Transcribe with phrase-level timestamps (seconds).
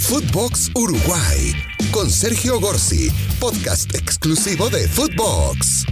[0.00, 1.54] Footbox Uruguay
[1.92, 5.84] con Sergio Gorsi, podcast exclusivo de Footbox.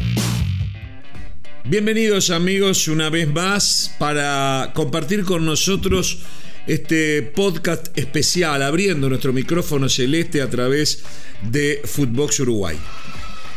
[1.66, 6.20] Bienvenidos amigos una vez más para compartir con nosotros
[6.66, 11.04] este podcast especial abriendo nuestro micrófono celeste a través
[11.42, 12.76] de Footbox Uruguay.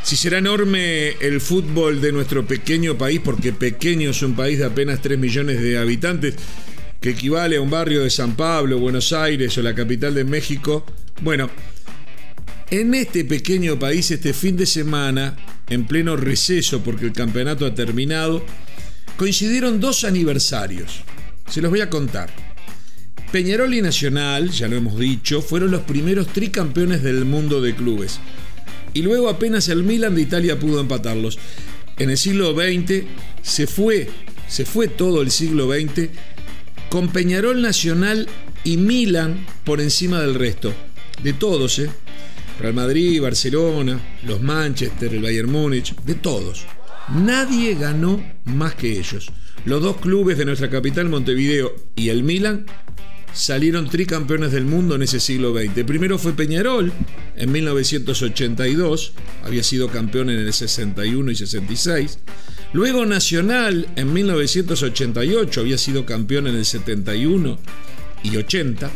[0.04, 4.65] Si será enorme el fútbol de nuestro pequeño país, porque pequeño es un país de
[4.65, 6.36] apenas 3 millones de habitantes,
[7.02, 10.86] que equivale a un barrio de San Pablo, Buenos Aires o la capital de México,
[11.21, 11.50] bueno,
[12.69, 15.36] en este pequeño país este fin de semana,
[15.68, 18.45] en pleno receso porque el campeonato ha terminado,
[19.18, 21.01] coincidieron dos aniversarios.
[21.50, 22.29] Se los voy a contar.
[23.31, 28.20] Peñarol y Nacional, ya lo hemos dicho, fueron los primeros tricampeones del mundo de clubes
[28.93, 31.39] y luego apenas el Milan de Italia pudo empatarlos.
[31.97, 33.06] En el siglo XX
[33.42, 34.09] se fue,
[34.47, 36.09] se fue todo el siglo XX
[36.91, 38.27] con Peñarol Nacional
[38.66, 40.73] y Milan por encima del resto.
[41.23, 41.89] De todos, ¿eh?
[42.59, 46.66] Real Madrid, Barcelona, los Manchester, el Bayern Múnich, de todos.
[47.16, 49.31] Nadie ganó más que ellos.
[49.64, 52.66] Los dos clubes de nuestra capital, Montevideo y el Milan,
[53.34, 55.84] salieron tricampeones del mundo en ese siglo XX.
[55.86, 56.92] Primero fue Peñarol
[57.36, 62.20] en 1982, había sido campeón en el 61 y 66.
[62.73, 67.60] Luego Nacional en 1988, había sido campeón en el 71
[68.23, 68.90] y 80.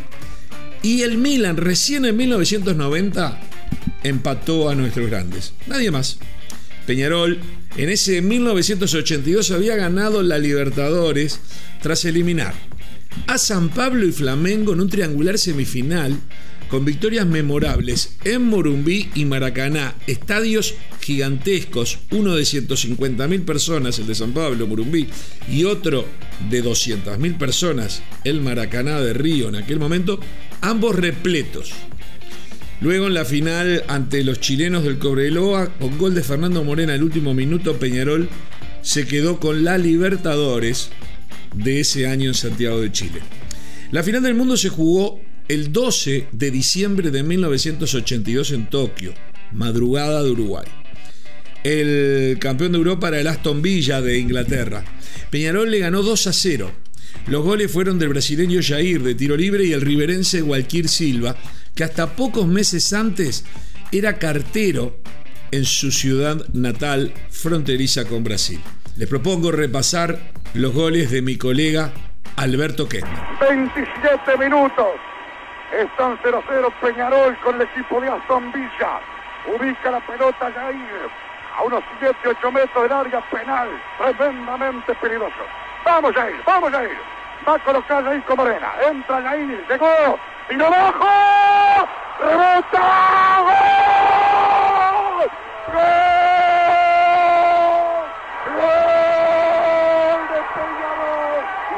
[0.81, 3.41] Y el Milan recién en 1990
[4.03, 5.53] empató a nuestros grandes.
[5.67, 6.19] Nadie más.
[6.85, 7.39] Peñarol
[7.77, 11.39] en ese 1982 había ganado la Libertadores
[11.81, 12.53] tras eliminar
[13.27, 16.19] a San Pablo y Flamengo en un triangular semifinal
[16.69, 24.15] con victorias memorables en Morumbí y Maracaná, estadios gigantescos, uno de 150.000 personas, el de
[24.15, 25.07] San Pablo, Morumbí,
[25.47, 26.05] y otro
[26.49, 30.19] de 200.000 personas, el Maracaná de Río en aquel momento,
[30.61, 31.71] ambos repletos.
[32.81, 37.03] Luego en la final ante los chilenos del Cobreloa, con gol de Fernando Morena el
[37.03, 38.27] último minuto, Peñarol
[38.81, 40.89] se quedó con la Libertadores
[41.55, 43.21] de ese año en Santiago de Chile.
[43.91, 49.13] La final del mundo se jugó el 12 de diciembre de 1982 en Tokio,
[49.51, 50.65] madrugada de Uruguay.
[51.63, 54.83] El campeón de Europa era el Aston Villa de Inglaterra.
[55.29, 56.71] Peñarol le ganó 2 a 0.
[57.27, 61.35] Los goles fueron del brasileño Jair de tiro libre y el riverense Walquir Silva,
[61.73, 63.45] que hasta pocos meses antes
[63.91, 64.99] era cartero
[65.51, 68.59] en su ciudad natal fronteriza con Brasil.
[68.97, 70.15] Les propongo repasar
[70.53, 71.91] los goles de mi colega
[72.37, 73.05] Alberto Kent.
[73.41, 74.87] 27 minutos.
[75.77, 78.53] Están 0-0 Peñarol con el equipo de Aston.
[79.53, 81.09] Ubica la pelota Jair
[81.57, 83.67] a unos 7-8 metros del área penal.
[83.97, 85.43] Tremendamente peligroso.
[85.83, 86.97] Vamos Jair, vamos Jair.
[87.45, 88.71] Va a colocar Jair con Morena.
[88.89, 90.19] Entra Jair, llegó.
[90.47, 91.89] Tiro abajo.
[92.21, 93.41] Rebota.
[93.41, 93.84] ¡Gol!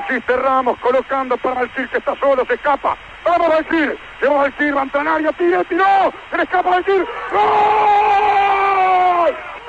[0.10, 0.34] Insiste
[0.82, 2.98] colocando para Valcir que está solo, se escapa.
[3.26, 7.06] Vamos Valcir, lleva Valcir, va a entrar en área, tira, tiró, se le escapa Valcir.
[7.34, 7.46] ¡Gol!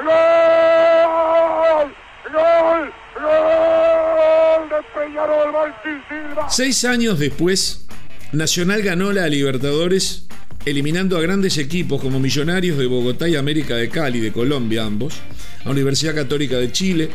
[0.04, 1.94] ¡Gol!
[2.32, 2.92] ¡Gol!
[3.20, 4.68] ¡Gol!
[4.68, 6.48] De Peñarol, Valcir Silva.
[6.48, 7.88] Seis años después,
[8.32, 10.28] Nacional ganó la Libertadores
[10.64, 15.20] eliminando a grandes equipos como Millonarios de Bogotá y América de Cali, de Colombia ambos,
[15.64, 17.10] a Universidad Católica de Chile,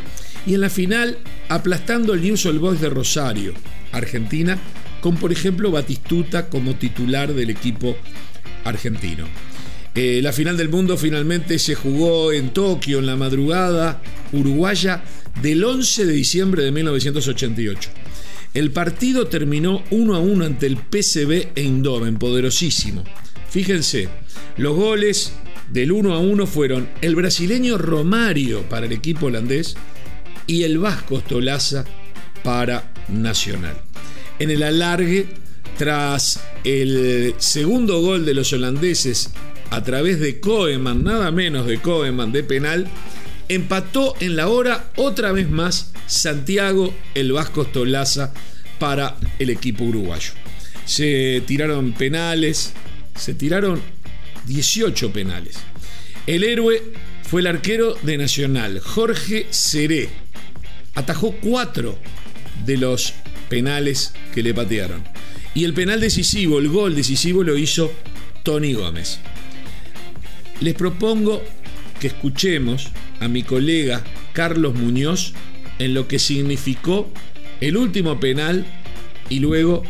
[0.46, 1.20] y en la final
[1.54, 3.54] aplastando el News Boys de Rosario,
[3.92, 4.58] Argentina,
[5.02, 7.96] con por ejemplo Batistuta como titular del equipo
[8.64, 9.26] argentino.
[9.94, 15.04] Eh, la final del mundo finalmente se jugó en Tokio en la madrugada uruguaya
[15.44, 17.92] del 11 de diciembre de 1988.
[18.56, 23.04] El partido terminó 1 a 1 ante el PCB Eindhoven, poderosísimo.
[23.48, 24.10] Fíjense,
[24.58, 25.34] los goles
[25.72, 29.76] del 1 a 1 fueron el brasileño Romario para el equipo holandés
[30.48, 31.86] y el vasco Stolaza
[32.44, 33.76] para Nacional.
[34.40, 35.28] En el alargue,
[35.78, 39.32] tras el segundo gol de los holandeses
[39.70, 42.88] a través de Koeman, nada menos de Koeman de penal,
[43.50, 48.34] empató en la hora otra vez más Santiago el Vasco Stolaza
[48.80, 50.32] para el equipo uruguayo.
[50.86, 52.74] Se tiraron penales,
[53.16, 53.82] se tiraron
[54.46, 55.56] 18 penales.
[56.28, 56.82] El héroe
[57.24, 60.23] fue el arquero de Nacional, Jorge Seré.
[60.96, 61.98] Atajó cuatro
[62.66, 63.14] de los
[63.50, 65.04] penales que le patearon.
[65.56, 67.92] Y el penal decisivo, el gol decisivo lo hizo
[68.44, 69.20] Tony Gómez.
[70.60, 71.42] Les propongo
[72.00, 74.04] que escuchemos a mi colega
[74.34, 75.34] Carlos Muñoz
[75.80, 77.10] en lo que significó
[77.62, 78.66] el último penal
[79.30, 79.84] y luego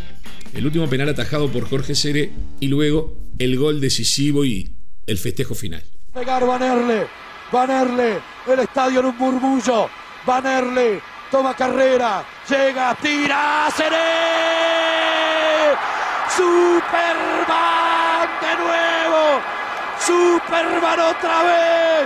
[0.53, 4.75] el último penal atajado por Jorge Seré y luego el gol decisivo y
[5.07, 5.83] el festejo final.
[6.13, 7.07] Pegar Vanerle,
[7.51, 8.19] Vanerle,
[8.51, 9.89] el estadio en un murmullo,
[10.25, 15.75] Vanerle, toma carrera, llega, tira, Seré,
[16.29, 19.41] Superman de nuevo,
[19.99, 22.05] Superman otra vez,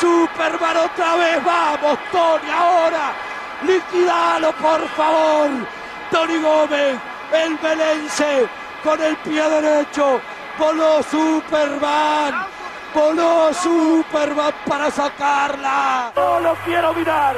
[0.00, 3.12] Superman otra vez, vamos Tony ahora,
[3.66, 5.50] liquidalo por favor,
[6.10, 6.98] Tony Gómez,
[7.32, 8.48] el Belense,
[8.82, 10.22] con el pie derecho,
[10.58, 12.46] voló Superman,
[12.94, 17.36] voló Superman para sacarla, no lo quiero mirar,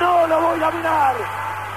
[0.00, 1.14] no lo voy a mirar,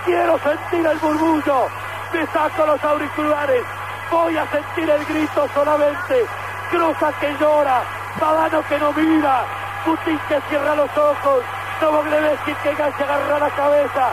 [0.05, 1.67] quiero sentir el murmullo,
[2.13, 3.63] me saco los auriculares,
[4.11, 6.25] voy a sentir el grito solamente,
[6.69, 7.83] Cruza que llora,
[8.19, 9.43] Badano que no mira,
[9.85, 11.43] Putin que cierra los ojos,
[11.81, 14.11] Novogleveski que se agarra la cabeza,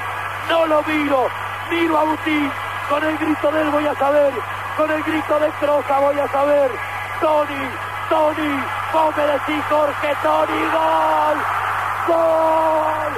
[0.48, 1.28] no lo miro,
[1.70, 2.50] miro a Butín,
[2.88, 4.32] con el grito de él voy a saber,
[4.76, 6.70] con el grito de Croza voy a saber,
[7.20, 7.69] Tony,
[8.08, 10.48] Tony, vos me decís Jorge, gol,
[12.08, 13.12] gol,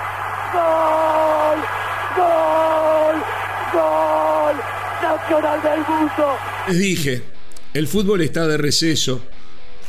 [0.52, 1.58] gol,
[2.16, 3.16] gol,
[3.72, 4.56] gol,
[5.02, 6.36] Nacional del Mundo.
[6.68, 7.22] Les dije,
[7.74, 9.20] el fútbol está de receso.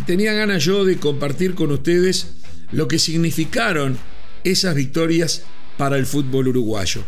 [0.05, 2.35] Tenía ganas yo de compartir con ustedes
[2.71, 3.97] lo que significaron
[4.43, 5.43] esas victorias
[5.77, 7.03] para el fútbol uruguayo.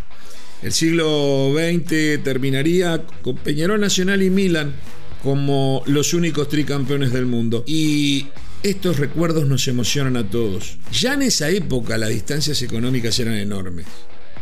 [0.62, 4.76] El siglo XX terminaría con Peñarol Nacional y Milan
[5.24, 7.64] como los únicos tricampeones del mundo.
[7.66, 8.28] Y
[8.70, 10.80] estos recuerdos nos emocionan a todos.
[10.92, 13.86] Ya en esa época las distancias económicas eran enormes.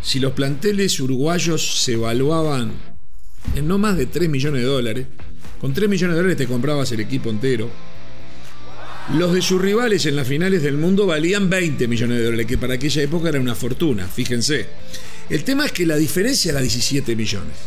[0.01, 2.71] Si los planteles uruguayos se evaluaban
[3.53, 5.07] en no más de 3 millones de dólares,
[5.59, 7.69] con 3 millones de dólares te comprabas el equipo entero.
[9.13, 12.57] Los de sus rivales en las finales del mundo valían 20 millones de dólares, que
[12.57, 14.67] para aquella época era una fortuna, fíjense.
[15.29, 17.57] El tema es que la diferencia era 17 millones,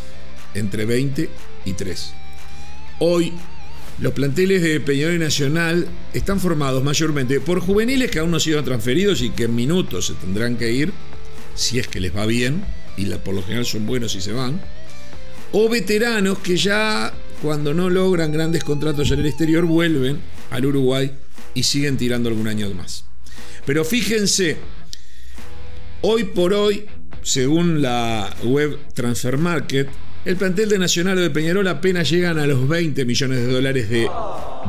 [0.55, 1.29] entre 20
[1.65, 2.13] y 3.
[2.99, 3.33] Hoy,
[3.99, 8.41] los planteles de Peñarol y Nacional están formados mayormente por juveniles que aún no han
[8.41, 10.93] sido transferidos y que en minutos se tendrán que ir,
[11.55, 12.63] si es que les va bien,
[12.95, 14.61] y por lo general son buenos y se van,
[15.51, 20.19] o veteranos que ya cuando no logran grandes contratos en el exterior vuelven
[20.51, 21.11] al Uruguay
[21.53, 23.05] y siguen tirando algún año más.
[23.65, 24.57] Pero fíjense,
[26.01, 26.85] hoy por hoy,
[27.23, 29.89] según la web Transfer Market,
[30.27, 33.89] el plantel de Nacional o de Peñarol apenas llegan a los 20 millones de dólares
[33.89, 34.09] de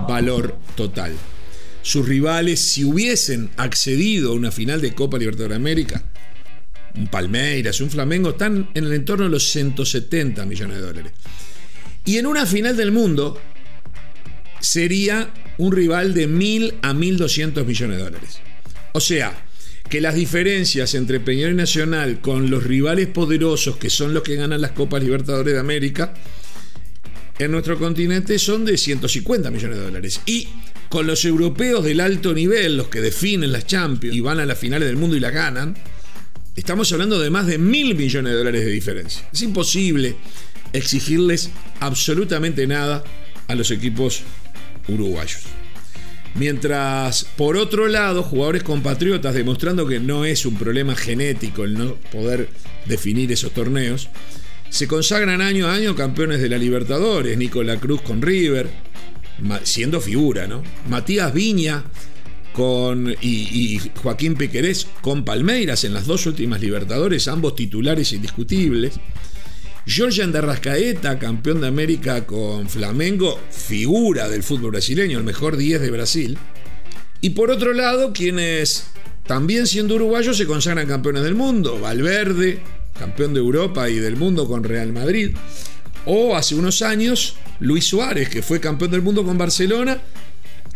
[0.06, 1.12] valor total.
[1.82, 6.04] Sus rivales, si hubiesen accedido a una final de Copa Libertadores de América,
[6.94, 11.12] un Palmeiras, un Flamengo, están en el entorno de los 170 millones de dólares.
[12.04, 13.40] Y en una final del mundo
[14.60, 18.38] sería un rival de 1.000 a 1.200 millones de dólares.
[18.92, 19.47] O sea,
[19.88, 24.36] que las diferencias entre Peñarol y Nacional con los rivales poderosos que son los que
[24.36, 26.14] ganan las Copas Libertadores de América
[27.38, 30.20] en nuestro continente son de 150 millones de dólares.
[30.26, 30.48] Y
[30.88, 34.58] con los europeos del alto nivel, los que definen las Champions y van a las
[34.58, 35.76] finales del mundo y la ganan,
[36.58, 39.28] Estamos hablando de más de mil millones de dólares de diferencia.
[39.32, 40.16] Es imposible
[40.72, 43.04] exigirles absolutamente nada
[43.46, 44.22] a los equipos
[44.88, 45.42] uruguayos.
[46.38, 51.94] Mientras, por otro lado, jugadores compatriotas, demostrando que no es un problema genético el no
[52.12, 52.48] poder
[52.86, 54.08] definir esos torneos,
[54.70, 57.36] se consagran año a año campeones de la Libertadores.
[57.36, 58.68] Nicolás Cruz con River,
[59.64, 60.62] siendo figura, ¿no?
[60.88, 61.84] Matías Viña
[62.52, 69.00] con, y, Joaquín Pequerés con Palmeiras en las dos últimas Libertadores, ambos titulares indiscutibles.
[69.88, 75.90] Georgian Rascaeta, campeón de América con Flamengo, figura del fútbol brasileño, el mejor 10 de
[75.90, 76.38] Brasil.
[77.22, 78.88] Y por otro lado, quienes
[79.26, 81.80] también siendo uruguayos se consagran campeones del mundo.
[81.80, 82.60] Valverde,
[82.98, 85.34] campeón de Europa y del mundo con Real Madrid.
[86.04, 90.02] O hace unos años, Luis Suárez, que fue campeón del mundo con Barcelona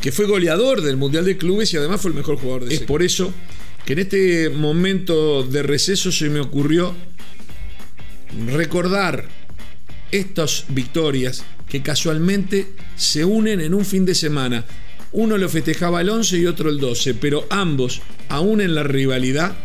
[0.00, 2.80] que fue goleador del Mundial de Clubes y además fue el mejor jugador de Es
[2.80, 3.32] por eso
[3.86, 6.92] que en este momento de receso se me ocurrió
[8.46, 9.28] recordar
[10.10, 14.64] estas victorias que casualmente se unen en un fin de semana.
[15.12, 19.56] Uno lo festejaba el 11 y otro el 12, pero ambos, aún en la rivalidad,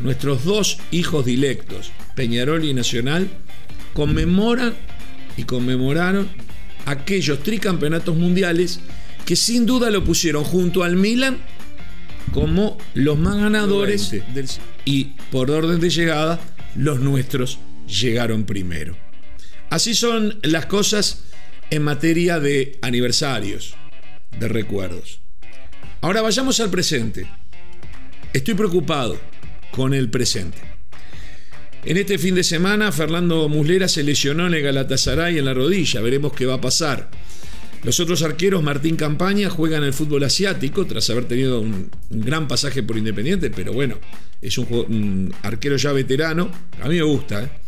[0.00, 3.28] nuestros dos hijos dilectos, Peñarol y Nacional,
[3.92, 4.74] conmemoran
[5.36, 6.28] y conmemoraron
[6.86, 8.80] aquellos tricampeonatos mundiales
[9.24, 11.38] que sin duda lo pusieron junto al Milan
[12.32, 14.48] como los más ganadores del,
[14.84, 16.40] y por orden de llegada
[16.74, 17.58] los nuestros
[18.00, 18.96] llegaron primero.
[19.70, 21.24] Así son las cosas
[21.70, 23.74] en materia de aniversarios,
[24.38, 25.20] de recuerdos.
[26.00, 27.26] Ahora vayamos al presente.
[28.32, 29.20] Estoy preocupado
[29.70, 30.58] con el presente.
[31.84, 36.00] En este fin de semana, Fernando Muslera se lesionó en el Galatasaray en la rodilla.
[36.00, 37.10] Veremos qué va a pasar.
[37.82, 42.84] Los otros arqueros, Martín Campaña, juegan el fútbol asiático tras haber tenido un, gran pasaje
[42.84, 43.98] por Independiente, pero bueno,
[44.40, 46.50] es un, arquero ya veterano.
[46.80, 47.42] A mí me gusta.
[47.42, 47.61] ¿eh?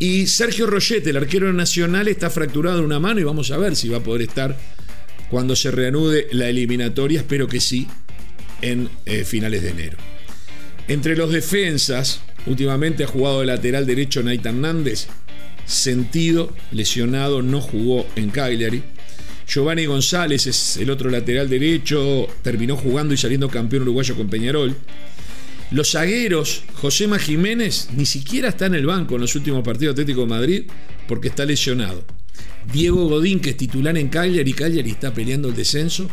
[0.00, 3.74] Y Sergio Rollete, el arquero nacional, está fracturado en una mano y vamos a ver
[3.74, 4.56] si va a poder estar
[5.28, 7.20] cuando se reanude la eliminatoria.
[7.20, 7.88] Espero que sí,
[8.62, 9.98] en eh, finales de enero.
[10.86, 15.08] Entre los defensas, últimamente ha jugado de lateral derecho Nathan Nández,
[15.66, 18.84] sentido, lesionado, no jugó en Cagliari.
[19.48, 24.76] Giovanni González es el otro lateral derecho, terminó jugando y saliendo campeón uruguayo con Peñarol.
[25.70, 30.22] Los zagueros, Josema Jiménez, ni siquiera está en el banco en los últimos partidos Atlético
[30.22, 30.62] de Madrid
[31.06, 32.04] porque está lesionado.
[32.72, 36.08] Diego Godín, que es titular en Cagliari, Cagliari está peleando el descenso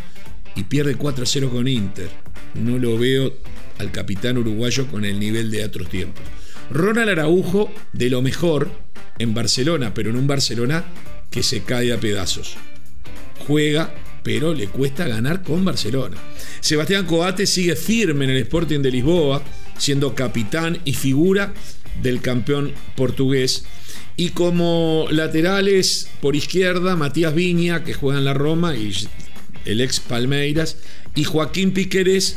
[0.55, 2.09] y pierde 4 0 con Inter.
[2.55, 3.33] No lo veo
[3.77, 6.23] al capitán uruguayo con el nivel de otros tiempos.
[6.69, 8.71] Ronald Araujo, de lo mejor
[9.19, 10.85] en Barcelona, pero en un Barcelona
[11.29, 12.57] que se cae a pedazos
[13.47, 13.93] juega,
[14.23, 16.17] pero le cuesta ganar con Barcelona.
[16.65, 19.43] Sebastián Coate sigue firme en el Sporting de Lisboa,
[19.77, 21.53] siendo capitán y figura
[22.01, 23.65] del campeón portugués.
[24.17, 28.91] Y como laterales por izquierda, Matías Viña, que juega en la Roma, y
[29.65, 30.77] el ex Palmeiras,
[31.13, 32.35] y Joaquín Piqueres,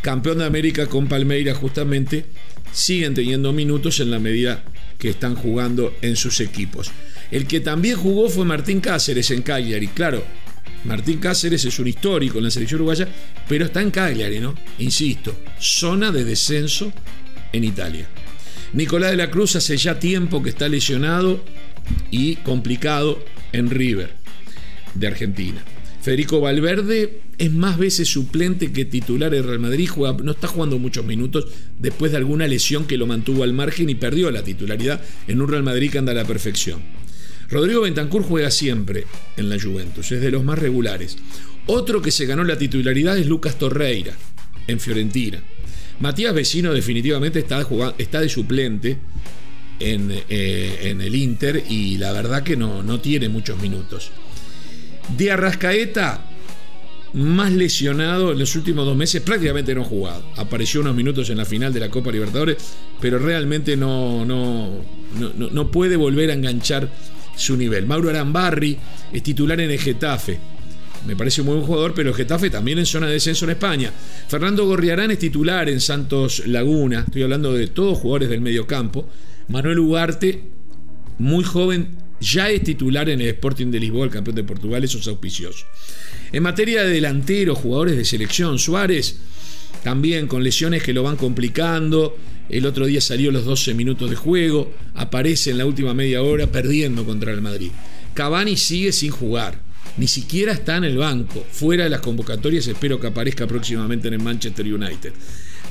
[0.00, 2.24] campeón de América con Palmeiras justamente,
[2.72, 4.64] siguen teniendo minutos en la medida
[4.98, 6.90] que están jugando en sus equipos.
[7.30, 9.88] El que también jugó fue Martín Cáceres en Cagliari.
[9.88, 10.24] Claro,
[10.84, 13.08] Martín Cáceres es un histórico en la selección uruguaya,
[13.48, 14.54] pero está en Cagliari, ¿no?
[14.78, 16.92] Insisto, zona de descenso
[17.52, 18.06] en Italia.
[18.72, 21.42] Nicolás de la Cruz hace ya tiempo que está lesionado
[22.10, 24.14] y complicado en River
[24.94, 25.62] de Argentina.
[26.02, 29.90] Federico Valverde es más veces suplente que titular en Real Madrid,
[30.22, 31.46] no está jugando muchos minutos
[31.78, 35.48] después de alguna lesión que lo mantuvo al margen y perdió la titularidad en un
[35.48, 36.80] Real Madrid que anda a la perfección.
[37.48, 41.16] Rodrigo Bentancur juega siempre en la Juventus, es de los más regulares.
[41.66, 44.14] Otro que se ganó la titularidad es Lucas Torreira,
[44.66, 45.42] en Fiorentina.
[46.00, 48.98] Matías Vecino definitivamente está, de suplente
[49.80, 54.10] en, eh, en, el Inter y la verdad que no, no tiene muchos minutos.
[55.16, 56.24] De Arrascaeta,
[57.14, 60.22] más lesionado en los últimos dos meses, prácticamente no ha jugado.
[60.36, 62.58] Apareció unos minutos en la final de la Copa Libertadores,
[63.00, 64.82] pero realmente no, no,
[65.18, 66.90] no, no puede volver a enganchar
[67.36, 67.86] su nivel.
[67.86, 68.76] Mauro Arambarri
[69.12, 70.38] es titular en el Getafe.
[71.06, 73.92] Me parece un buen jugador, pero el Getafe también en zona de descenso en España.
[74.28, 77.04] Fernando Gorriarán es titular en Santos Laguna.
[77.06, 79.08] Estoy hablando de todos jugadores del medio campo.
[79.48, 80.42] Manuel Ugarte,
[81.18, 84.98] muy joven, ya es titular en el Sporting de Lisboa, el campeón de Portugal, eso
[84.98, 85.66] es auspicioso.
[86.32, 89.18] En materia de delanteros, jugadores de selección, Suárez,
[89.84, 92.16] también con lesiones que lo van complicando.
[92.48, 96.46] El otro día salió los 12 minutos de juego, aparece en la última media hora
[96.46, 97.70] perdiendo contra el Madrid.
[98.14, 99.60] Cavani sigue sin jugar,
[99.96, 104.14] ni siquiera está en el banco, fuera de las convocatorias, espero que aparezca próximamente en
[104.14, 105.12] el Manchester United.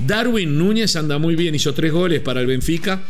[0.06, 3.02] Darwin Núñez anda muy bien, hizo tres goles para el Benfica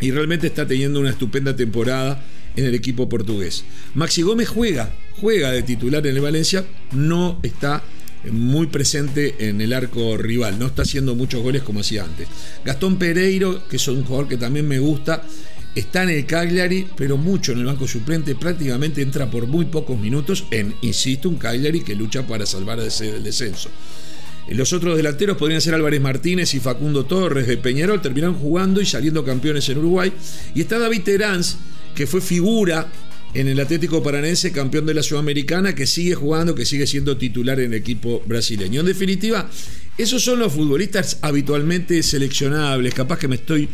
[0.00, 2.24] y realmente está teniendo una estupenda temporada
[2.56, 3.64] en el equipo portugués.
[3.94, 4.90] Maxi Gómez juega,
[5.20, 7.82] juega de titular en el Valencia, no está
[8.32, 12.28] muy presente en el arco rival, no está haciendo muchos goles como hacía antes.
[12.64, 15.22] Gastón Pereiro, que es un jugador que también me gusta,
[15.74, 19.98] está en el Cagliari, pero mucho en el banco suplente, prácticamente entra por muy pocos
[19.98, 23.70] minutos en, insisto, un Cagliari que lucha para salvar el descenso.
[24.50, 28.86] Los otros delanteros podrían ser Álvarez Martínez y Facundo Torres de Peñarol, terminaron jugando y
[28.86, 30.10] saliendo campeones en Uruguay.
[30.54, 31.42] Y está David Terán,
[31.94, 32.86] que fue figura
[33.34, 37.60] en el Atlético Paranense, campeón de la Sudamericana, que sigue jugando, que sigue siendo titular
[37.60, 38.80] en el equipo brasileño.
[38.80, 39.50] En definitiva,
[39.98, 42.94] esos son los futbolistas habitualmente seleccionables.
[42.94, 43.68] Capaz que me estoy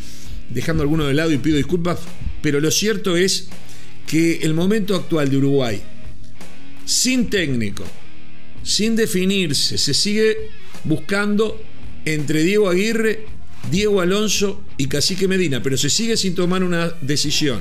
[0.51, 2.01] dejando alguno de lado y pido disculpas,
[2.43, 3.49] pero lo cierto es
[4.07, 5.83] que el momento actual de Uruguay,
[6.85, 7.85] sin técnico,
[8.63, 10.37] sin definirse, se sigue
[10.85, 11.63] buscando
[12.05, 13.27] entre Diego Aguirre,
[13.71, 17.61] Diego Alonso y Cacique Medina, pero se sigue sin tomar una decisión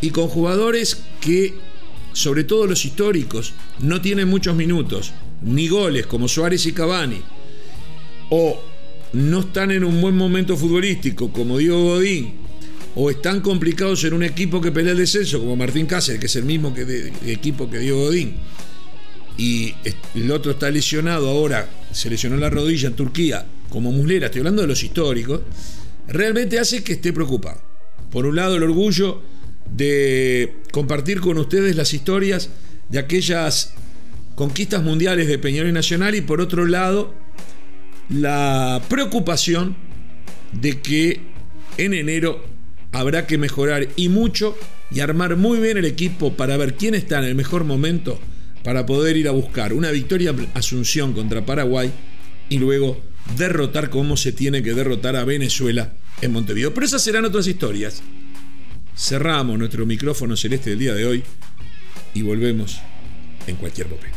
[0.00, 1.54] y con jugadores que,
[2.12, 7.20] sobre todo los históricos, no tienen muchos minutos, ni goles como Suárez y Cavani,
[8.30, 8.60] o
[9.12, 12.34] no están en un buen momento futbolístico como Diego Godín,
[12.94, 16.36] o están complicados en un equipo que pelea el descenso como Martín Cáceres, que es
[16.36, 18.36] el mismo que equipo que Diego Godín,
[19.36, 19.74] y
[20.14, 24.62] el otro está lesionado ahora, se lesionó la rodilla en Turquía, como Muslera, estoy hablando
[24.62, 25.40] de los históricos,
[26.06, 27.60] realmente hace que esté preocupado.
[28.12, 29.20] Por un lado el orgullo
[29.68, 32.50] de compartir con ustedes las historias
[32.90, 33.72] de aquellas
[34.34, 37.14] conquistas mundiales de Peñarol Nacional y por otro lado
[38.10, 39.74] la preocupación
[40.52, 41.22] de que
[41.78, 42.44] en enero
[42.92, 44.54] habrá que mejorar y mucho
[44.90, 48.20] y armar muy bien el equipo para ver quién está en el mejor momento
[48.62, 51.90] para poder ir a buscar una victoria Asunción contra Paraguay
[52.50, 53.00] y luego
[53.38, 56.74] derrotar como se tiene que derrotar a Venezuela en Montevideo.
[56.74, 58.02] Pero esas serán otras historias.
[58.96, 61.24] Cerramos nuestro micrófono celeste del día de hoy
[62.14, 62.80] y volvemos
[63.46, 64.16] en cualquier momento.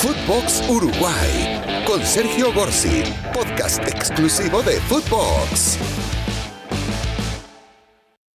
[0.00, 5.78] Footbox Uruguay con Sergio Gorsi, podcast exclusivo de Footbox.